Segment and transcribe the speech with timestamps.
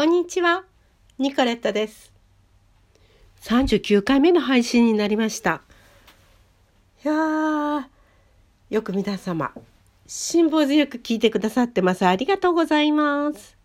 [0.00, 0.64] こんにちは。
[1.18, 2.10] ニコレットです。
[3.42, 5.60] 39回目の配信になりました。
[7.04, 7.84] いやー、
[8.70, 9.52] よく皆様、
[10.06, 12.06] 辛抱強く聞いてくださってます。
[12.06, 13.58] ありがとうございます。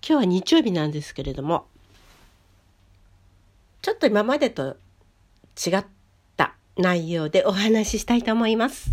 [0.00, 1.66] 今日は日曜日なんですけれども、
[3.82, 4.78] ちょっと今までと
[5.66, 5.84] 違っ
[6.38, 8.92] た内容でお話ししたいと思います。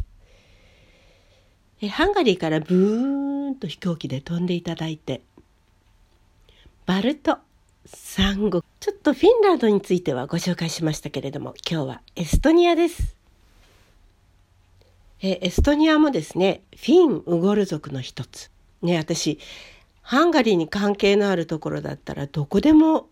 [1.82, 5.22] えハンガリーからブーンと飛行機で飛んでいただいて、
[6.85, 7.38] バルト
[7.85, 8.63] 三国。
[8.80, 13.16] ちょっとフィンランドについてはご紹介しましたけれども、今日はエストニアです。
[15.22, 18.49] えエストニアもですね、フィン・ウゴル族の一つ。
[18.81, 19.39] ね、私、
[20.02, 23.08] ハンガリーに関係のあるところだったらどこでも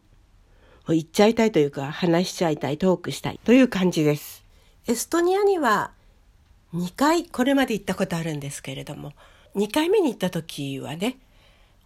[0.88, 4.44] 行っちゃいたいというか、話しちゃいたい、トークしたいという感じです。
[4.88, 5.92] エストニアには
[6.74, 9.14] 2回これまで行ったことあるんですけれども、
[9.56, 11.18] 2回目に行った時はね、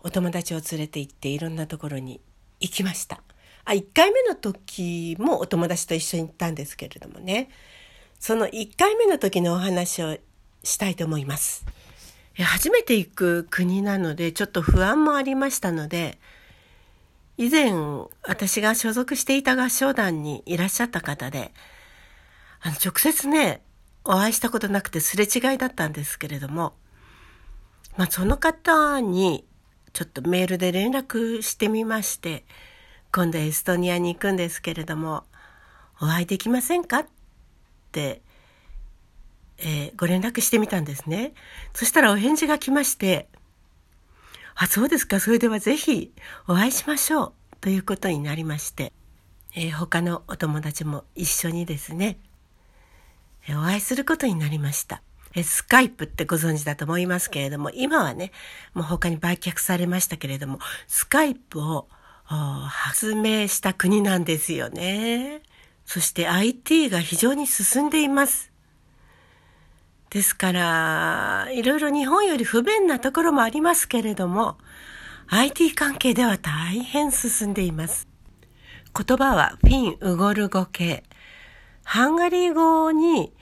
[0.04, 2.22] お友達を連れて行っていろんなところに
[2.60, 3.24] 行きました。
[3.66, 7.50] あ、1回目の時もお友達と一緒に行ったんですけれどもね。
[8.20, 10.18] その1回目の時のお話を
[10.64, 11.66] したいと思います。
[12.38, 16.20] 初めて行く国なのでちょっと不安もありましたので、
[17.38, 17.74] 以前
[18.24, 21.54] 私が所属していた合唱団にいらっしゃった方で、
[22.62, 23.62] あの直接ね、
[24.06, 26.74] お会いしたことなくてすれ違いだったんですけれども、
[27.98, 29.46] まあその方に
[29.94, 32.44] ちょっとメールで連絡してみまして、
[33.12, 35.24] 今度エストニアに行くんですけれども、
[36.02, 37.08] お会いできませんかっ
[37.92, 38.22] て、
[39.60, 41.34] えーご連絡してみたんですね。
[41.74, 43.28] そしたらお返事が来まして、
[44.56, 46.12] あ、そうですか、それではぜひ
[46.48, 48.94] お会いしましょうということになりまして、
[49.56, 52.18] えー他のお友達も一緒にですね、
[53.48, 55.04] えーお会いすることになりました。
[55.36, 58.32] えスカイプってご存知だと思いますけれども、今はね、
[58.74, 61.88] もう他に売却されましたけれども、スカイプを
[62.26, 65.42] 発明した国なんですよね。
[65.86, 68.52] そして IT が非常に進んでいます。
[70.10, 74.58] ですから、いろいろ日本より不便なところもありますけれども、
[75.28, 78.08] IT 関係では大変進んでいます。
[78.96, 81.04] 言葉はフィン・ウゴル語系。
[81.84, 83.34] ハンガリー語に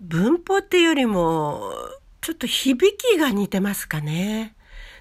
[0.00, 1.72] 文法っていうよりも、
[2.20, 4.54] ちょっと響きが似てますかね。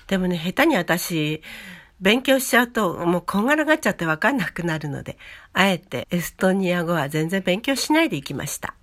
[0.08, 1.42] でもね、下手に私、
[2.02, 5.18] 勉強しちゃうともうこんがらがっちゃってわかんなくなるので、
[5.54, 8.74] あえてエストニア語は全然勉強しないで行きました。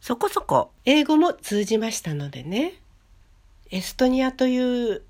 [0.00, 2.74] そこそこ英語も通じましたのでね。
[3.70, 5.02] エストニアという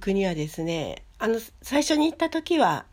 [0.00, 2.84] 国はですね、あの、最初に行った時は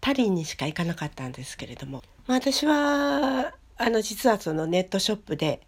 [0.00, 5.60] タリンにしか行かなかったんですけれども、まあ、私は、あの、実はそのネットショップで、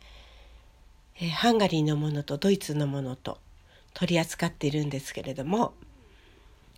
[1.21, 3.39] えーハンガリーのものとドイツのものと
[3.95, 5.75] 取り扱っているんですけれども、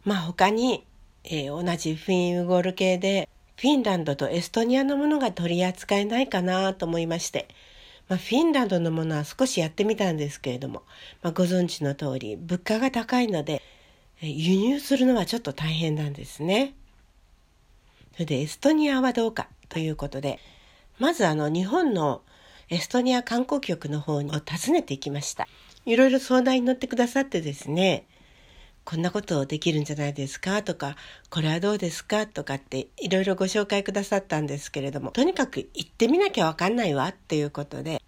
[0.04, 0.84] まあ他に、
[1.25, 7.47] えー同じフィンウゴル系でフィンランドとエストニアのものが取り扱えないかなと思いまして、
[8.08, 10.82] まあ、フィンランドのものは少しやってみたんですけれども、
[11.22, 13.62] まあ、ご存知の通り物価が高いので
[14.20, 16.75] え輸入するのはちょっと大変なんですね。
[18.14, 20.38] それでエストニアはどうかということで
[20.98, 22.22] まずあの日本の
[22.72, 25.47] エストニア観光局の方を訪ねていきました。
[25.84, 28.06] いろいろ相談に乗ってくださってですね、
[28.87, 30.62] こんなことできるんじゃないですか？
[30.62, 30.97] とか、
[31.28, 32.27] これはどうですか？
[32.27, 38.00] とかっていろいろご紹介くださったんですけれども、とにかく行ってみなきゃわかんないわっていうことで、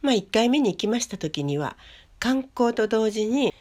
[0.00, 1.76] まあ1回目に行きました時には、
[2.20, 3.52] 観光と同時に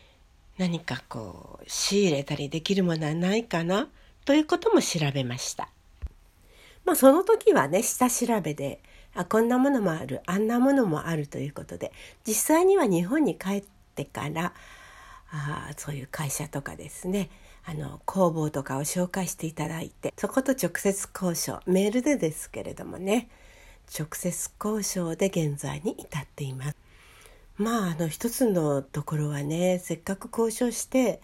[0.60, 3.88] 何かこう仕入れたりできるものはないかな？
[4.24, 5.68] ということも調べました。
[6.86, 8.80] まあその時はね、下調べで、
[9.14, 11.92] あ、こんなものもある、あんなものもあるということで、
[12.26, 13.64] 実際には日本に帰っ
[13.96, 14.54] てから、
[15.32, 17.30] あそういう会社とかですね、
[17.66, 23.30] あの、工房とかを紹介していただいて、そこと直接交渉、メールでですけれどもね、
[23.98, 26.78] 直接交渉で現在に至っています。
[27.58, 31.22] まあ、あの、一つのところはね、せっかく交渉して、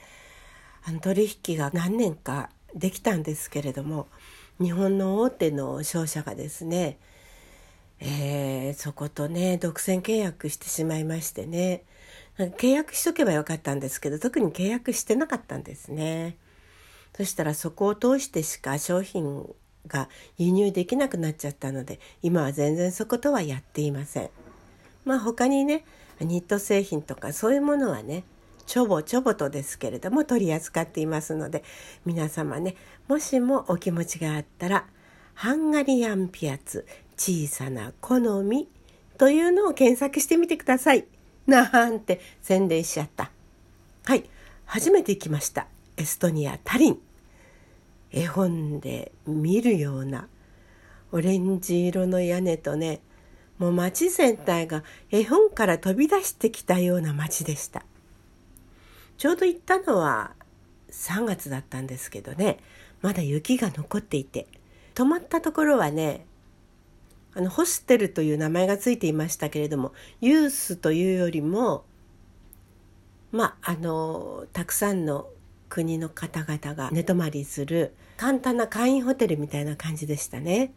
[0.84, 4.08] あの取引が何年かできたんですけれども
[4.60, 6.98] 日本の大手の商社がですね、
[8.00, 11.84] えーそことね独占契約してしまいましてね。
[12.38, 16.38] 契約しとけばよかったんですけど特に契約してなかったんですね。
[17.16, 19.46] そしたらそこを通してしか商品
[19.88, 20.08] が
[20.38, 24.30] 輸入できなくなっちゃったので今は全然そことはやっていません。
[25.04, 25.84] まあ他にね
[26.22, 28.24] ニット製品とかそういうものはね
[28.66, 31.64] ちょぼちょぼとですけれども取り扱っていますので
[32.06, 32.76] 皆様ね
[33.08, 34.86] もしもお気持ちがあったら
[35.34, 36.86] ハンガリアンピアツ
[37.20, 38.68] 小さな好み
[39.20, 41.06] というのを検索してみてください。
[41.46, 43.30] なんて宣伝しちゃった。
[44.06, 44.24] はい、
[44.66, 45.68] 初めて行きました。
[45.98, 47.00] エストニア・タリン
[48.12, 50.30] 絵本で見るような
[51.12, 53.02] オレンジ色の屋根とね
[53.58, 57.84] もう街全体が絵本から飛び出してきたような街でした
[59.18, 60.32] ちょうど行ったのは
[60.92, 62.60] 3月だったんですけどね
[63.02, 64.48] まだ雪が残っていて
[64.96, 66.26] 泊まったところはね
[67.36, 71.86] あのホステルという名前がついていましたけれどもユースというよりも
[73.32, 75.28] まああのたくさんの
[75.70, 80.74] 国の方々が寝泊まりする簡単な簡易ホテルみたいな感じでしたね。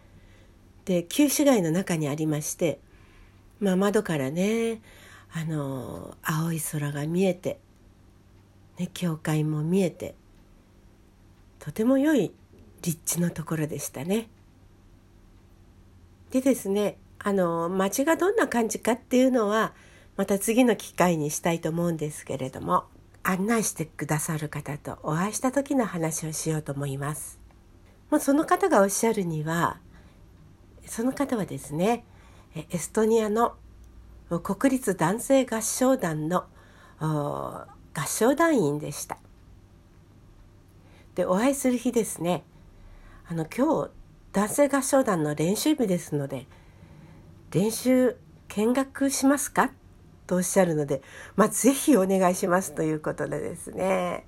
[0.85, 2.79] で旧市街の中にありまして、
[3.61, 4.81] まあ、窓からね
[5.33, 7.59] あの青い空が見えて、
[8.79, 10.15] ね、教会も見えて
[11.59, 12.33] とても良い
[12.83, 14.29] 立地のところでしたね。
[16.33, 19.75] でですねあの街がどんな感じかっていうのは
[20.17, 22.85] また次の機会にしたいと思うんですけれども
[23.23, 27.39] 案内してくださる方とお会いした時の話をしようと思います。
[28.11, 29.79] もうその方がおっしゃるには
[30.87, 32.05] その方はですね
[32.55, 33.55] エストニアの
[34.43, 36.47] 国立男性合唱団の
[36.99, 37.67] 合
[38.07, 39.19] 唱団員でした。
[41.15, 42.43] でお会いする日ですね
[43.29, 44.02] あの今日
[44.33, 46.47] 男性合唱団の練習日ですので
[47.51, 48.17] 練習
[48.49, 49.71] 見学しますか？
[50.27, 51.03] とおっしゃるので、
[51.37, 54.25] まあ、ぜひお願いしますということでですね。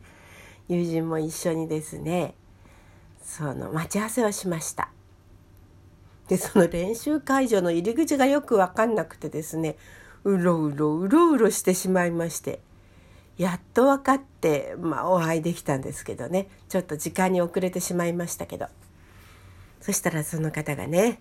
[0.69, 2.35] 友人も一緒にですね
[3.23, 4.91] その待ち合わせをしました。
[6.29, 9.77] でその練習会場の入り口がよく分かんなくてですね
[10.25, 12.61] うろうろうろうろしてしまいまして
[13.37, 16.49] やっと分かって、まあ、お会いできたんですけどね。
[16.69, 18.67] ちょっと時間に遅れてしまいましたけど。
[19.85, 21.21] そしたらその方がね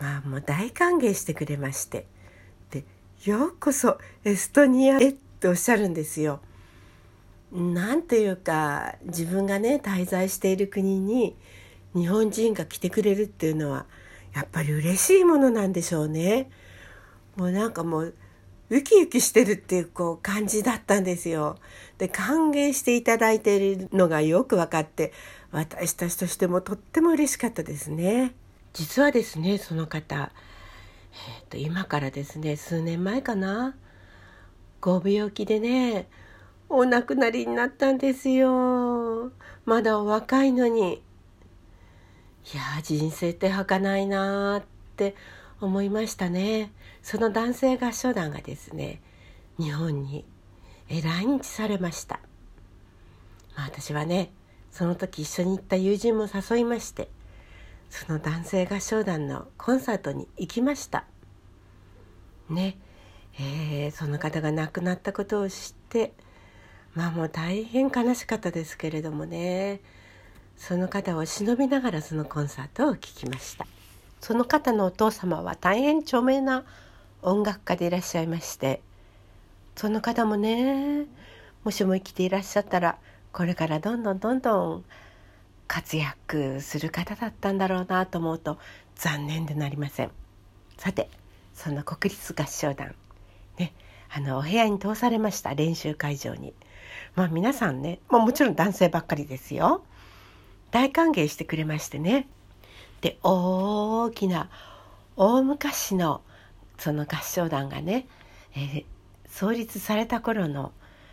[0.00, 2.06] まあもう大歓迎してくれまして
[2.70, 2.84] で
[3.26, 6.40] 「ようこそエストニアへ」っておっしゃるんですよ。
[7.52, 11.36] なんていうか自分がね滞在している国に
[11.94, 13.84] 日本人が来てくれるっていうのは
[14.34, 16.48] やっぱり嬉しいものなんでしょうね。
[17.36, 18.14] もうなんかもう
[18.70, 21.58] ウキウキしてるっていうこう感じだったんですよ。
[21.98, 25.12] で歓迎していただいているのがよく分かって
[25.52, 28.34] 私たちとしてもとっても嬉しかったですね。
[28.72, 30.32] 実はですねその方、
[31.12, 33.76] えー、と今からですね数年前かな
[34.80, 36.08] ご病気でね
[36.70, 39.30] お亡くなりになったんですよ。
[39.66, 41.02] まだお若いのに。
[42.54, 44.62] いや人生って儚いなっ
[44.96, 45.14] て
[45.60, 46.72] 思いましたね
[47.02, 49.00] その男性合唱団がですね
[49.58, 50.24] 日本に
[50.88, 52.18] 来日されました、
[53.56, 54.32] まあ、私はね
[54.72, 57.08] その時一緒に行った友人も誘いまして
[57.90, 61.04] その男性合唱団のコンサートに行きました。
[62.48, 62.78] ね
[63.38, 66.12] えー、その方が亡くなったことを知って
[66.94, 69.80] まあもう大変悲しかったですけれどもね
[70.56, 73.66] その方を忍びながらそのコンサートを聴きました。
[74.20, 76.64] その方のお父様は大変著名な
[77.22, 78.80] 音楽家でいらっしゃいまして
[79.74, 81.06] その方もね
[81.64, 82.98] もしも生きていらっしゃったら
[83.32, 84.84] これからどんどんどんどん
[85.66, 88.58] 活躍する方だったんだろうなと思うと
[88.94, 90.10] 残念でなりません。
[90.76, 91.08] さて
[91.54, 92.94] その国立合唱団
[93.58, 93.72] ね
[94.10, 96.52] あのお部屋に通されました練習会場に。
[97.14, 99.82] まあ皆さんね、まあ、もちろん男性ばっかりですよ。
[100.70, 102.28] 大歓迎してくれましてね。
[103.00, 104.50] で大きな
[105.16, 106.22] 大昔の
[106.78, 108.06] その合唱団がね、
[108.54, 108.84] えー、
[109.26, 110.72] 創立された頃の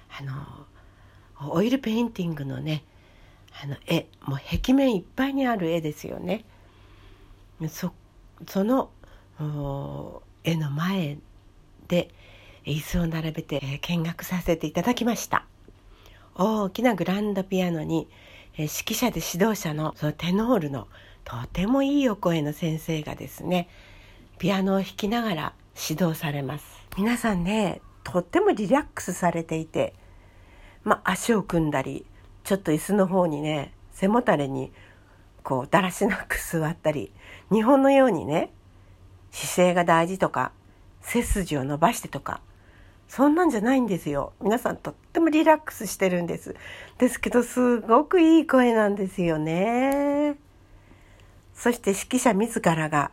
[0.10, 0.34] あの
[1.42, 2.84] オイルペインティングのね
[3.64, 6.46] あの絵もう壁面いっぱいにある絵ですよね。
[7.68, 7.92] そ
[8.48, 8.92] その
[10.44, 11.18] 絵の前
[11.88, 12.10] で
[12.66, 15.46] 椅子を並べて見学させていただきました
[16.36, 18.08] 大きなグランドピアノに
[18.58, 20.88] 指揮者で指導者のそのテノールの
[21.24, 23.68] とてもいいお声の先生がですね
[24.38, 25.54] ピアノを弾きながら
[25.90, 26.66] 指導されます
[26.98, 29.94] 皆さんねとってもリラックスされていて
[30.90, 32.06] まあ足を組んだり
[32.44, 34.72] ちょっと椅子の方にね背もたれに
[35.44, 37.12] こうだらしなく座ったり
[37.52, 38.52] 日本のようにね
[39.32, 40.52] 姿勢が大事とか
[41.02, 42.42] 背筋を伸ばしてとか
[43.08, 44.34] そんなんじゃないんですよ。
[44.40, 46.56] 皆さんとってもリラックスしてるんです。
[47.00, 50.36] ですけど、すごくいい声なんですよね。
[51.56, 53.10] そして指揮者自らが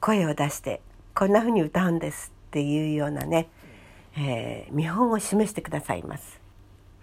[0.00, 0.82] 声を出して、
[1.14, 3.48] こんな風に歌うんですっていうようなね、
[4.18, 6.43] えー、見本を示してくださいます。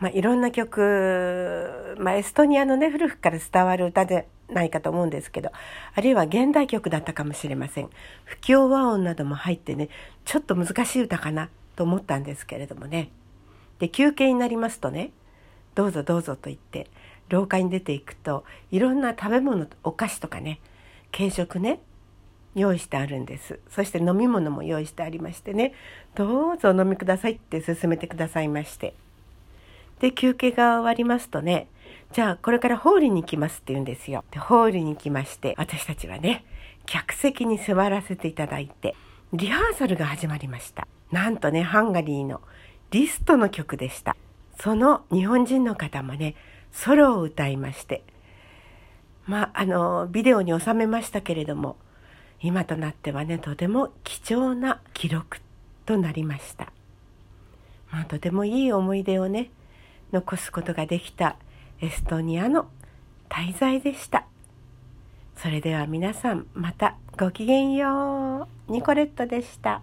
[0.02, 5.52] まあ、いろんな曲、まあ、エストニアのね、古くから伝わる歌でないかと思うんですけど、
[5.96, 7.90] あるいは現代曲だったかもしれません。
[8.26, 9.88] 不協和音なども入ってね、
[10.26, 13.12] ちょっと難しい歌かなと思ったんですけれどもね。
[13.82, 15.12] で休憩になりますとね
[15.74, 16.88] どうぞどうぞと言って
[17.30, 20.60] 廊下に出ていくといろんな食べ物お菓子とかね
[21.12, 21.80] 軽食ね
[22.54, 23.60] 用意してあるんです。
[23.70, 25.74] そして飲み物も用意してありましてね
[26.14, 28.94] どうぞお飲みくださいって勧めてくださいまして。
[30.02, 31.68] で休憩が終わりますとね
[32.12, 34.26] じゃあこれからホールに行きますって言うんですよ。
[34.32, 36.44] でホールに行きまして私たちはね
[36.86, 38.96] 客席に座らせていただいて
[39.32, 40.88] リハーサルが始まりました。
[41.12, 42.42] なんとねハンガリーの
[42.90, 44.18] リストの曲でした。
[44.60, 46.36] その日本人の方もね
[46.72, 48.04] ソロを歌いまして
[49.26, 51.78] まああのビデオに収めましたけれども
[52.42, 55.40] 今となってはねとても貴重な記録
[55.86, 56.72] となりました、
[57.92, 59.52] まあ、とてもいい思い出をね
[60.12, 61.38] 残すことができた
[61.82, 62.68] エストニアの
[63.30, 64.26] 滞在でした。
[65.38, 68.72] それでは皆さんまたごきげんよう。
[68.72, 69.82] ニコレットでした。